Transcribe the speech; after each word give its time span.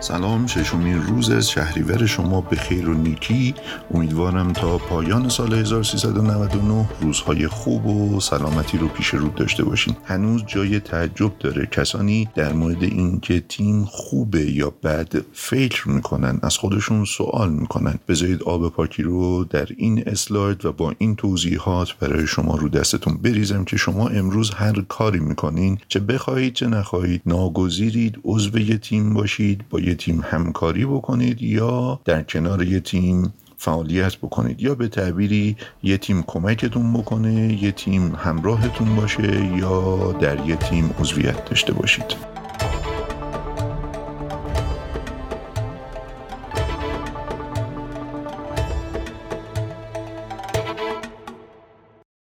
سلام 0.00 0.46
ششمین 0.46 1.02
روز 1.02 1.30
از 1.30 1.50
شهریور 1.50 2.06
شما 2.06 2.40
به 2.40 2.56
خیر 2.56 2.88
و 2.88 2.94
نیکی. 2.94 3.54
امیدوارم 3.94 4.52
تا 4.52 4.78
پایان 4.78 5.28
سال 5.28 5.54
1399 5.54 6.88
روزهای 7.00 7.48
خوب 7.48 7.86
و 7.86 8.20
سلامتی 8.20 8.78
رو 8.78 8.88
پیش 8.88 9.08
رو 9.08 9.28
داشته 9.28 9.64
باشین. 9.64 9.96
هنوز 10.04 10.44
جای 10.46 10.80
تعجب 10.80 11.38
داره. 11.38 11.66
کسانی 11.66 12.28
در 12.34 12.52
مورد 12.52 12.82
اینکه 12.82 13.40
تیم 13.40 13.84
خوبه 13.84 14.50
یا 14.52 14.70
بد 14.82 15.12
فکر 15.32 15.88
می‌کنن 15.88 16.38
از 16.42 16.56
خودشون 16.56 17.04
سوال 17.04 17.52
می‌کنن. 17.52 17.98
بذارید 18.08 18.42
آب 18.42 18.72
پاکی 18.72 19.02
رو 19.02 19.44
در 19.44 19.68
این 19.76 20.02
اسلاید 20.06 20.64
و 20.64 20.72
با 20.72 20.94
این 20.98 21.16
توضیحات 21.16 21.98
برای 22.00 22.26
شما 22.26 22.56
رو 22.56 22.68
دستتون 22.68 23.16
بریزم 23.16 23.64
که 23.64 23.76
شما 23.76 24.08
امروز 24.08 24.50
هر 24.50 24.80
کاری 24.88 25.20
می‌کنین. 25.20 25.78
چه 25.88 26.00
بخواهید 26.00 26.52
چه 26.52 26.66
نخواهید. 26.66 27.22
ناگزیرید 27.26 28.18
عضو 28.24 28.50
تیم 28.76 29.14
باشید 29.14 29.64
با 29.70 29.80
یه 29.88 29.94
تیم 29.94 30.20
همکاری 30.24 30.84
بکنید 30.84 31.42
یا 31.42 32.00
در 32.04 32.22
کنار 32.22 32.62
یه 32.62 32.80
تیم 32.80 33.32
فعالیت 33.56 34.16
بکنید. 34.16 34.62
یا 34.62 34.74
به 34.74 34.88
تعبیری 34.88 35.56
یه 35.82 35.98
تیم 35.98 36.22
کمکتون 36.22 36.92
بکنه 36.92 37.62
یه 37.62 37.72
تیم 37.72 38.14
همراهتون 38.14 38.96
باشه 38.96 39.56
یا 39.56 40.12
در 40.12 40.46
یه 40.46 40.56
تیم 40.56 40.94
عضویت 41.00 41.44
داشته 41.44 41.72
باشید. 41.72 42.37